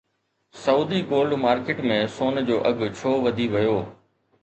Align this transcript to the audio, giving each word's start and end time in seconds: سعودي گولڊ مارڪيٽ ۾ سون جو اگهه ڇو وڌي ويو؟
سعودي 0.61 1.01
گولڊ 1.11 1.37
مارڪيٽ 1.43 1.85
۾ 1.93 2.01
سون 2.17 2.43
جو 2.51 2.61
اگهه 2.73 2.93
ڇو 2.99 3.17
وڌي 3.27 3.47
ويو؟ 3.53 3.81